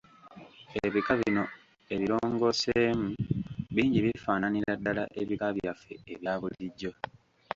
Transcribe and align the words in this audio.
Ebika 0.85 1.13
bino 1.21 1.43
ebirongooseemu 1.93 3.07
bingi 3.75 3.99
bifaananira 4.05 4.71
ddala 4.79 5.03
ebika 5.21 5.47
byaffe 5.57 5.93
ebyabulijjo. 6.13 6.91